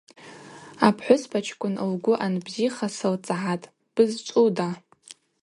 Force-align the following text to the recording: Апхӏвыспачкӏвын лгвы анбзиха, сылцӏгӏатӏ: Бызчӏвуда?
Апхӏвыспачкӏвын 0.87 1.75
лгвы 1.91 2.13
анбзиха, 2.25 2.87
сылцӏгӏатӏ: 2.97 3.71
Бызчӏвуда? 3.93 4.69